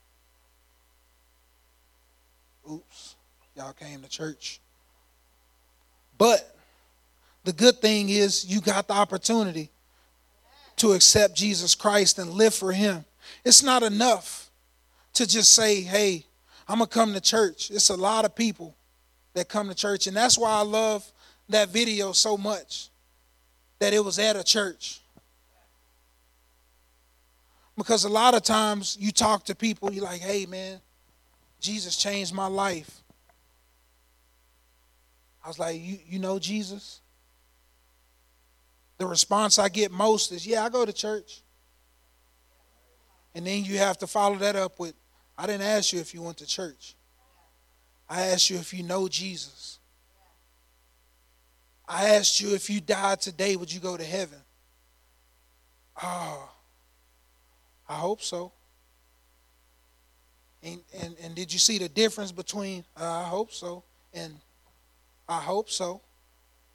[2.71, 3.17] Oops,
[3.57, 4.61] y'all came to church.
[6.17, 6.57] But
[7.45, 9.71] the good thing is you got the opportunity
[10.77, 13.05] to accept Jesus Christ and live for him.
[13.45, 14.51] It's not enough
[15.15, 16.25] to just say, hey,
[16.69, 17.71] I'm going to come to church.
[17.71, 18.75] It's a lot of people
[19.35, 20.07] that come to church.
[20.07, 21.11] And that's why I love
[21.49, 22.89] that video so much
[23.79, 25.01] that it was at a church.
[27.77, 30.81] Because a lot of times you talk to people, you're like, hey, man,
[31.65, 33.03] Jesus changed my life.
[35.43, 37.01] I was like, you, you know Jesus?
[38.99, 41.43] The response I get most is, yeah, I go to church.
[43.35, 44.95] And then you have to follow that up with,
[45.39, 46.97] I didn't ask you if you went to church.
[48.11, 49.79] I asked you if you know Jesus.
[51.89, 54.39] I asked you if you died today, would you go to heaven?
[56.03, 56.51] Oh,
[57.89, 58.53] I hope so.
[60.65, 64.35] And, and, and did you see the difference between uh, I hope so and
[65.29, 66.01] I hope so?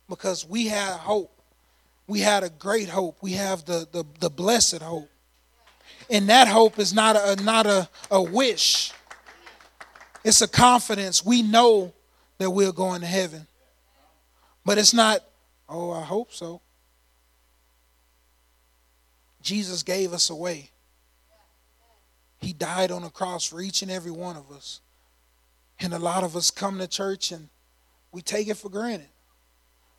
[0.08, 1.36] Because we had hope.
[2.08, 3.17] We had a great hope.
[3.21, 5.10] We have the, the, the blessed hope.
[6.10, 8.91] And that hope is not a, not a, a wish.
[10.23, 11.23] It's a confidence.
[11.25, 11.93] We know
[12.38, 13.47] that we're going to heaven.
[14.65, 15.23] But it's not,
[15.67, 16.62] oh, I hope so.
[19.41, 20.69] Jesus gave us away.
[22.39, 24.82] He died on the cross for each and every one of us.
[25.80, 27.49] And a lot of us come to church and
[28.12, 29.10] we take it for granted.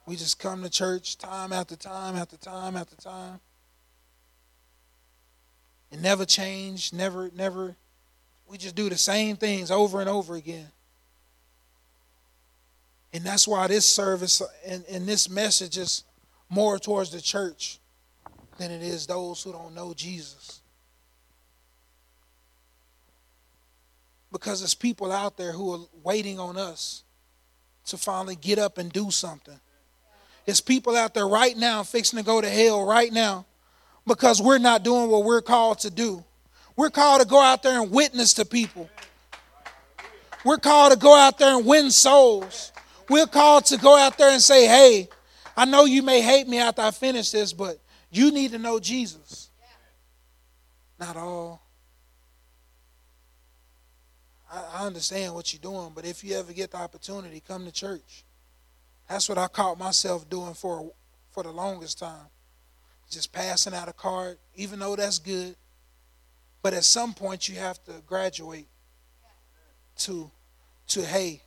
[0.07, 3.41] We just come to church time after time after time after time.
[5.93, 7.77] And never change, never, never
[8.51, 10.67] we just do the same things over and over again.
[13.13, 16.03] And that's why this service and, and this message is
[16.49, 17.79] more towards the church
[18.59, 20.61] than it is those who don't know Jesus.
[24.33, 27.03] Because there's people out there who are waiting on us
[27.87, 29.59] to finally get up and do something.
[30.47, 33.47] There's people out there right now fixing to go to hell right now
[34.07, 36.25] because we're not doing what we're called to do.
[36.77, 38.89] We're called to go out there and witness to people.
[40.45, 42.73] We're called to go out there and win souls.
[43.09, 45.09] We're called to go out there and say, hey,
[45.57, 47.79] I know you may hate me after I finish this, but
[48.11, 49.51] you need to know Jesus.
[50.99, 51.63] Not all.
[54.53, 58.25] I, understand what you're doing, but if you ever get the opportunity, come to church.
[59.09, 60.93] That's what I caught myself doing for
[61.31, 62.27] for the longest time.
[63.09, 65.57] Just passing out a card, even though that's good.
[66.63, 68.69] But at some point, you have to graduate
[69.99, 70.31] to,
[70.89, 71.43] to hey,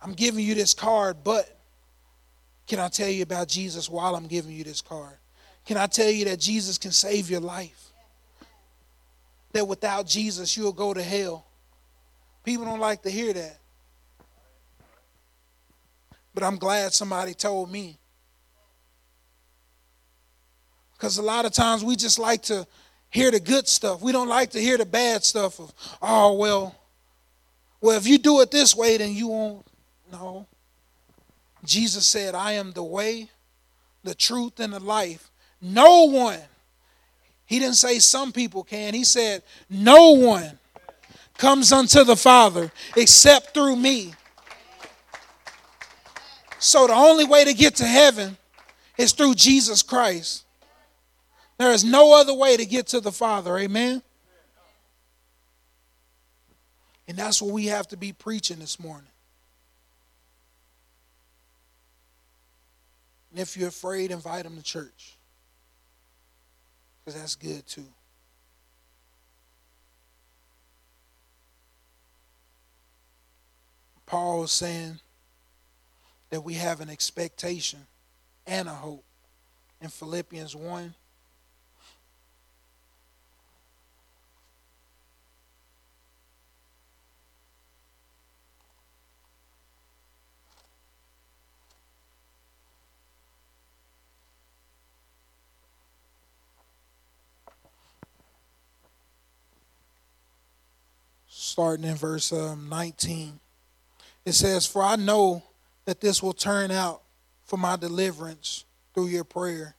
[0.00, 1.58] I'm giving you this card, but
[2.66, 5.16] can I tell you about Jesus while I'm giving you this card?
[5.66, 7.90] Can I tell you that Jesus can save your life?
[9.52, 11.46] That without Jesus, you'll go to hell.
[12.44, 13.58] People don't like to hear that.
[16.34, 17.98] But I'm glad somebody told me.
[20.92, 22.66] Because a lot of times we just like to
[23.10, 24.02] hear the good stuff.
[24.02, 25.72] We don't like to hear the bad stuff of,
[26.02, 26.74] oh, well,
[27.80, 29.66] well, if you do it this way, then you won't.
[30.10, 30.46] No.
[31.64, 33.30] Jesus said, I am the way,
[34.02, 35.30] the truth, and the life.
[35.60, 36.40] No one,
[37.46, 40.58] he didn't say some people can, he said, no one
[41.38, 44.14] comes unto the Father except through me.
[46.58, 48.36] So the only way to get to heaven
[48.96, 50.44] is through Jesus Christ.
[51.58, 53.58] There is no other way to get to the Father.
[53.58, 54.02] Amen.
[57.06, 59.10] And that's what we have to be preaching this morning.
[63.30, 65.16] And if you're afraid, invite them to church.
[67.04, 67.84] Because that's good too.
[74.14, 75.00] Paul was saying
[76.30, 77.80] that we have an expectation
[78.46, 79.02] and a hope
[79.80, 80.94] in Philippians 1
[101.26, 103.40] starting in verse um, 19.
[104.24, 105.42] It says, For I know
[105.84, 107.02] that this will turn out
[107.44, 108.64] for my deliverance
[108.94, 109.74] through your prayer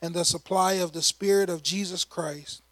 [0.00, 2.62] and the supply of the Spirit of Jesus Christ,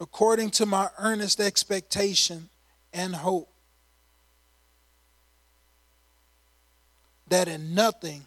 [0.00, 2.48] according to my earnest expectation
[2.92, 3.48] and hope,
[7.28, 8.26] that in nothing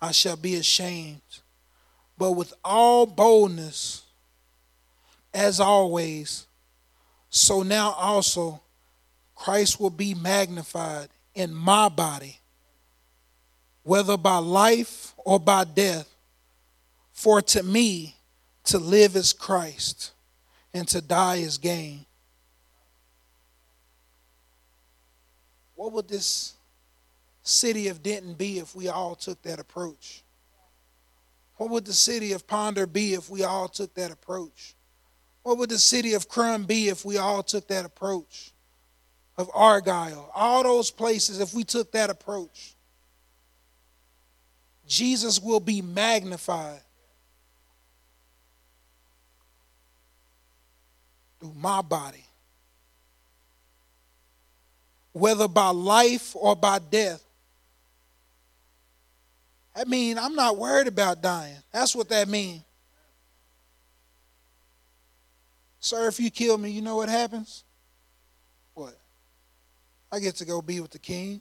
[0.00, 1.20] I shall be ashamed,
[2.18, 4.02] but with all boldness,
[5.32, 6.46] as always,
[7.28, 8.60] so now also
[9.40, 12.40] Christ will be magnified in my body,
[13.84, 16.14] whether by life or by death.
[17.12, 18.16] For to me,
[18.64, 20.12] to live is Christ,
[20.74, 22.04] and to die is gain.
[25.74, 26.52] What would this
[27.42, 30.22] city of Denton be if we all took that approach?
[31.56, 34.74] What would the city of Ponder be if we all took that approach?
[35.44, 38.52] What would the city of Krum be if we all took that approach?
[39.40, 42.74] Of Argyle, all those places, if we took that approach,
[44.86, 46.82] Jesus will be magnified
[51.40, 52.22] through my body.
[55.12, 57.24] Whether by life or by death.
[59.74, 61.56] I mean, I'm not worried about dying.
[61.72, 62.60] That's what that means.
[65.80, 67.64] Sir, if you kill me, you know what happens?
[68.74, 68.94] What?
[70.12, 71.40] I get to go be with the king.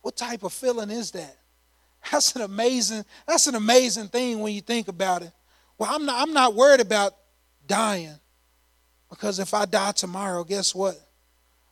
[0.00, 1.36] What type of feeling is that?
[2.10, 5.32] That's an amazing, that's an amazing thing when you think about it.
[5.78, 7.14] Well, I'm not, I'm not worried about
[7.66, 8.16] dying.
[9.08, 10.98] Because if I die tomorrow, guess what?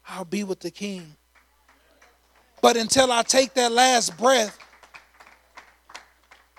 [0.06, 1.16] I'll be with the king.
[2.60, 4.58] But until I take that last breath,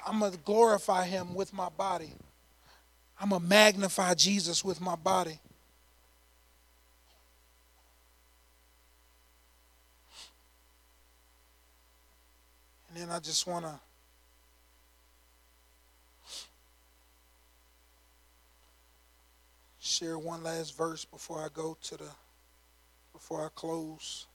[0.06, 2.14] I'm going to glorify him with my body.
[3.20, 5.40] I'm going to magnify Jesus with my body.
[13.02, 13.74] And I just want to
[19.80, 22.10] share one last verse before I go to the
[23.12, 24.28] before I close.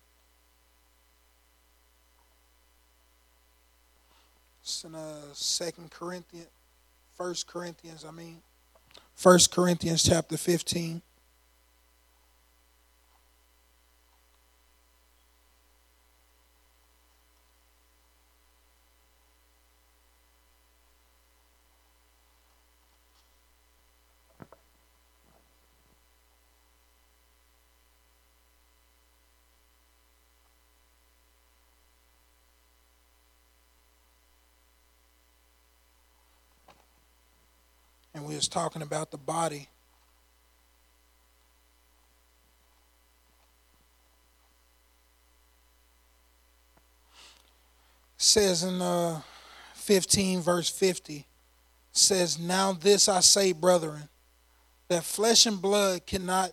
[4.63, 6.49] It's in uh, Second Corinthians,
[7.17, 8.39] First Corinthians, I mean,
[9.15, 11.03] First Corinthians chapter 15.
[38.49, 39.69] Talking about the body.
[48.19, 49.21] Says in uh,
[49.87, 51.25] 15 verse 50
[51.93, 54.09] says now this I say brethren
[54.89, 56.51] that flesh and blood cannot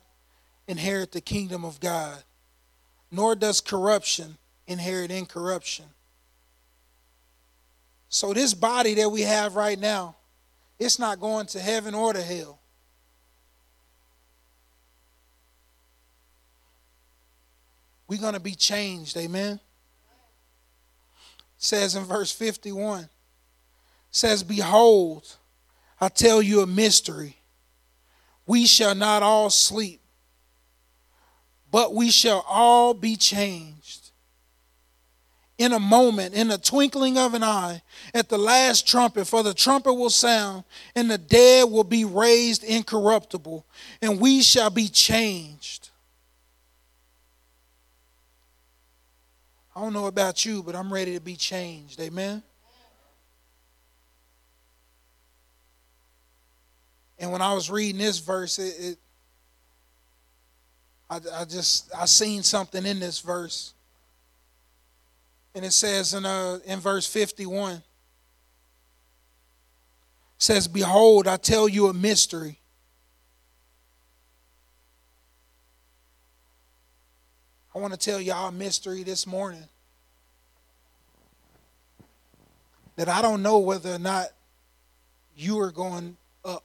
[0.67, 2.23] inherit the kingdom of God
[3.09, 4.37] nor does corruption
[4.67, 5.85] inherit incorruption
[8.07, 10.15] so this body that we have right now
[10.79, 12.59] it's not going to heaven or to hell.
[18.07, 19.59] We're going to be changed, amen.
[21.57, 23.09] Says in verse 51
[24.13, 25.37] says behold
[25.99, 27.37] I tell you a mystery
[28.45, 30.01] we shall not all sleep
[31.71, 34.02] but we shall all be changed
[35.63, 37.81] in a moment, in the twinkling of an eye,
[38.13, 42.65] at the last trumpet, for the trumpet will sound, and the dead will be raised
[42.65, 43.65] incorruptible,
[44.01, 45.89] and we shall be changed.
[49.73, 51.97] I don't know about you, but I'm ready to be changed.
[52.01, 52.43] Amen.
[57.17, 58.97] And when I was reading this verse, it, it
[61.09, 63.73] I, I just I seen something in this verse
[65.55, 67.83] and it says in uh in verse 51
[70.43, 72.59] says, Behold, I tell you a mystery.
[77.73, 79.63] I want to tell y'all a mystery this morning.
[82.97, 84.27] That I don't know whether or not
[85.35, 86.63] you are going up.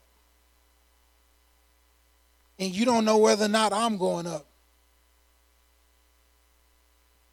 [2.58, 4.47] And you don't know whether or not I'm going up.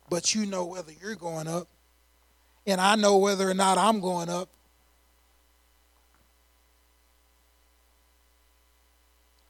[0.10, 1.68] But you know whether you're going up.
[2.68, 4.50] And I know whether or not I'm going up.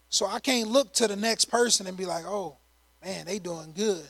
[0.09, 2.55] So I can't look to the next person and be like, oh,
[3.03, 4.05] man, they doing good.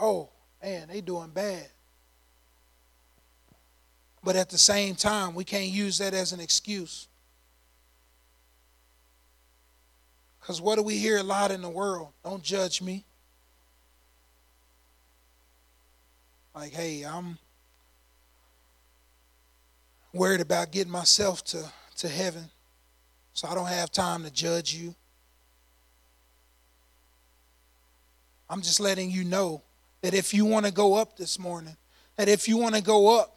[0.00, 0.30] Oh,
[0.62, 1.68] man, they doing bad.
[4.24, 7.08] But at the same time, we can't use that as an excuse.
[10.40, 12.08] Because what do we hear a lot in the world?
[12.24, 13.04] Don't judge me.
[16.54, 17.38] Like, hey, I'm
[20.12, 21.64] worried about getting myself to,
[21.98, 22.50] to heaven,
[23.32, 24.94] so I don't have time to judge you.
[28.50, 29.62] I'm just letting you know
[30.02, 31.76] that if you want to go up this morning,
[32.16, 33.34] that if you want to go up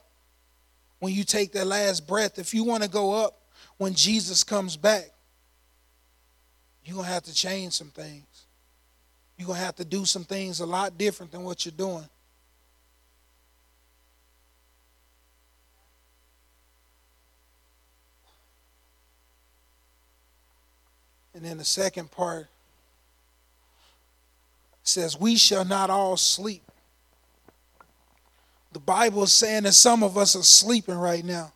[0.99, 3.39] when you take that last breath, if you want to go up
[3.78, 5.09] when Jesus comes back,
[6.84, 8.26] you're going to have to change some things.
[9.38, 12.07] You're going to have to do some things a lot different than what you're doing.
[21.36, 22.47] And then the second part
[24.83, 26.63] says, We shall not all sleep.
[28.71, 31.51] The Bible is saying that some of us are sleeping right now.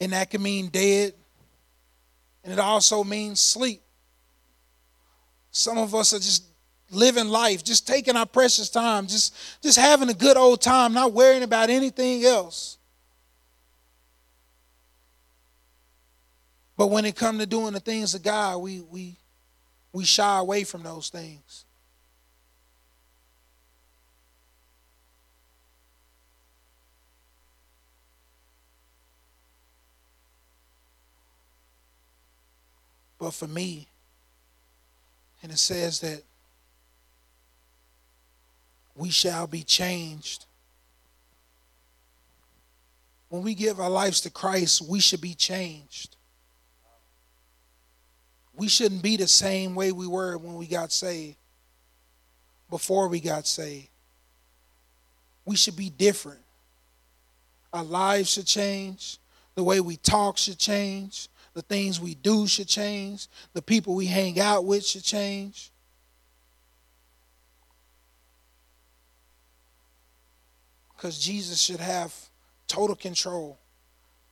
[0.00, 1.14] And that can mean dead,
[2.42, 3.80] and it also means sleep.
[5.50, 6.44] Some of us are just
[6.90, 11.12] living life, just taking our precious time, just, just having a good old time, not
[11.12, 12.78] worrying about anything else.
[16.76, 19.16] But when it comes to doing the things of God, we, we,
[19.92, 21.64] we shy away from those things.
[33.18, 33.86] But for me,
[35.42, 36.22] and it says that
[38.96, 40.46] we shall be changed.
[43.28, 46.16] When we give our lives to Christ, we should be changed
[48.56, 51.36] we shouldn't be the same way we were when we got saved,
[52.70, 53.88] before we got saved.
[55.44, 56.40] We should be different.
[57.72, 59.18] Our lives should change.
[59.56, 61.28] The way we talk should change.
[61.54, 63.28] The things we do should change.
[63.52, 65.70] The people we hang out with should change.
[70.96, 72.14] Because Jesus should have
[72.66, 73.58] total control.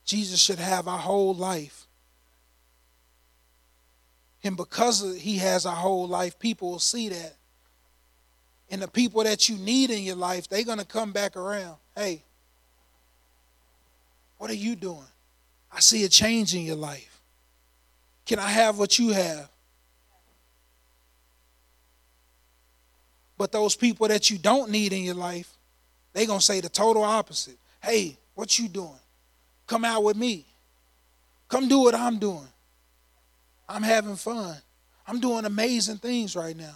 [0.05, 1.87] Jesus should have our whole life.
[4.43, 7.35] And because he has a whole life, people will see that.
[8.69, 11.77] And the people that you need in your life, they're going to come back around.
[11.95, 12.23] Hey,
[14.37, 15.05] what are you doing?
[15.71, 17.21] I see a change in your life.
[18.25, 19.49] Can I have what you have?
[23.37, 25.51] But those people that you don't need in your life,
[26.13, 27.57] they're going to say the total opposite.
[27.81, 28.91] Hey, what you doing?
[29.67, 30.45] Come out with me.
[31.49, 32.47] Come do what I'm doing.
[33.67, 34.57] I'm having fun.
[35.07, 36.75] I'm doing amazing things right now.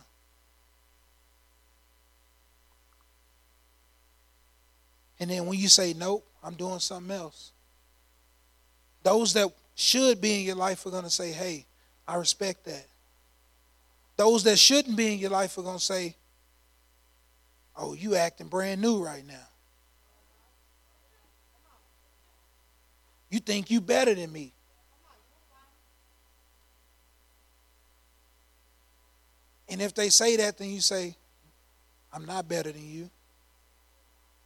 [5.20, 7.52] And then when you say, nope, I'm doing something else,
[9.04, 11.66] those that should be in your life are going to say, hey,
[12.08, 12.86] I respect that.
[14.16, 16.16] Those that shouldn't be in your life are going to say,
[17.76, 19.36] oh, you acting brand new right now.
[23.30, 24.54] You think you better than me.
[29.70, 31.16] And if they say that, then you say,
[32.12, 33.10] I'm not better than you,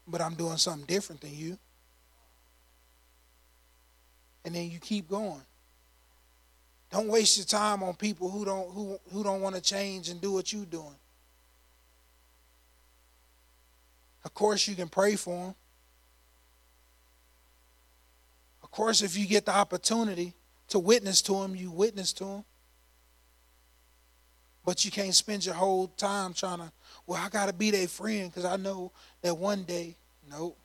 [0.07, 1.57] but I'm doing something different than you.
[4.43, 5.41] And then you keep going.
[6.91, 10.19] Don't waste your time on people who don't who, who don't want to change and
[10.19, 10.95] do what you're doing.
[14.25, 15.55] Of course, you can pray for them.
[18.61, 20.33] Of course, if you get the opportunity
[20.69, 22.45] to witness to them, you witness to them.
[24.63, 26.71] But you can't spend your whole time trying to,
[27.07, 28.91] well, I got to be their friend because I know
[29.21, 29.95] that one day,
[30.29, 30.57] nope.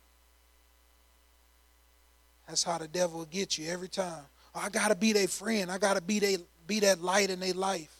[2.47, 4.23] That's how the devil will get you every time.
[4.55, 5.69] Oh, I gotta be their friend.
[5.69, 7.93] I gotta be they be that light in their life.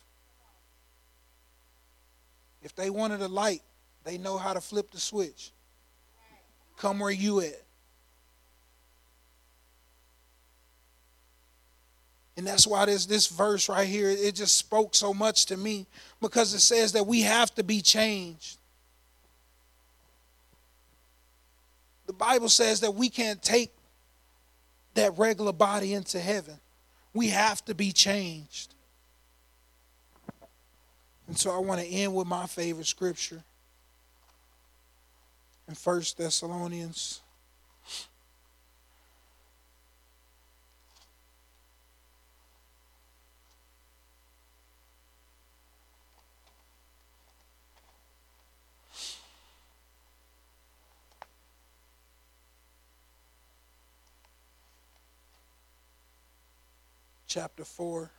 [2.61, 3.61] If they wanted a light,
[4.03, 5.51] they know how to flip the switch.
[6.77, 7.61] Come where you at.
[12.37, 15.87] And that's why this this verse right here, it just spoke so much to me
[16.21, 18.59] because it says that we have to be changed.
[22.05, 23.73] The Bible says that we can't take
[24.93, 26.59] that regular body into heaven.
[27.13, 28.75] We have to be changed.
[31.27, 33.43] And so I want to end with my favorite scripture
[35.67, 37.21] in First Thessalonians
[57.27, 58.09] chapter 4.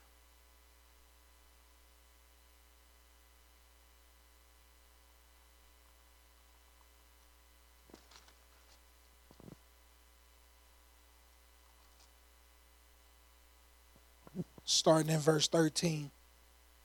[14.65, 16.11] Starting in verse 13.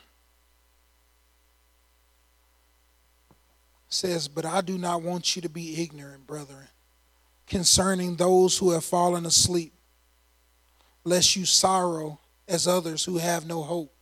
[3.89, 6.69] says, But I do not want you to be ignorant, brethren,
[7.49, 9.73] concerning those who have fallen asleep
[11.05, 13.93] lest you sorrow as others who have no hope.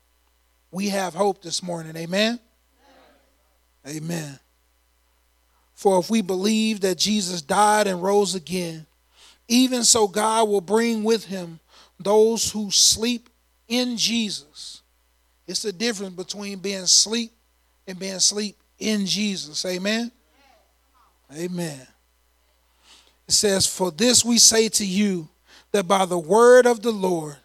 [0.71, 1.97] We have hope this morning.
[1.97, 2.39] Amen?
[3.87, 4.39] Amen.
[5.75, 8.87] For if we believe that Jesus died and rose again,
[9.47, 11.61] even so God will bring with him
[11.99, 13.29] those who sleep
[13.69, 14.83] in Jesus.
[15.47, 17.33] It's the difference between being asleep
[17.87, 19.65] and being asleep in Jesus.
[19.65, 20.13] Amen?
[21.35, 21.87] Amen.
[23.27, 25.29] It says, For this we say to you
[25.73, 27.37] that by the word of the Lord,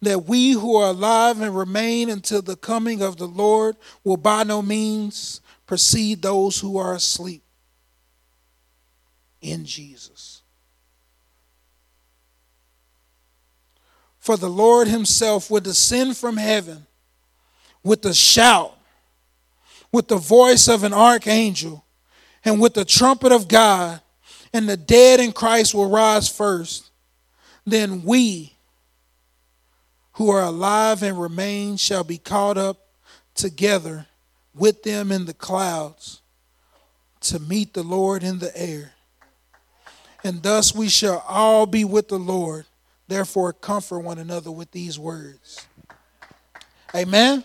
[0.00, 4.42] that we who are alive and remain until the coming of the Lord will by
[4.42, 7.42] no means precede those who are asleep
[9.40, 10.42] in Jesus.
[14.18, 16.86] For the Lord himself will descend from heaven
[17.82, 18.76] with a shout,
[19.90, 21.84] with the voice of an archangel,
[22.44, 24.00] and with the trumpet of God,
[24.52, 26.91] and the dead in Christ will rise first
[27.64, 28.54] then we
[30.12, 32.88] who are alive and remain shall be caught up
[33.34, 34.06] together
[34.54, 36.20] with them in the clouds
[37.20, 38.92] to meet the Lord in the air.
[40.24, 42.66] And thus we shall all be with the Lord.
[43.08, 45.66] Therefore, comfort one another with these words.
[46.94, 47.42] Amen.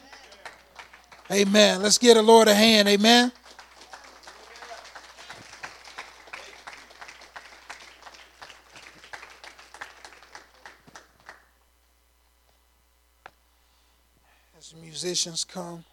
[1.31, 1.81] Amen.
[1.81, 2.87] Let's give the Lord a hand.
[2.87, 3.31] Amen.
[15.03, 15.83] Musicians come.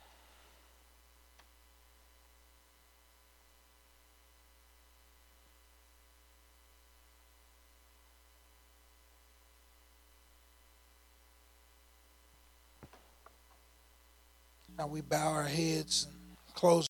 [14.79, 16.83] Now we bow our heads and close